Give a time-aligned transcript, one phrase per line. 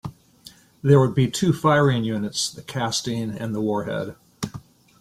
[0.81, 4.15] There would be two firing units, the casting and the warhead.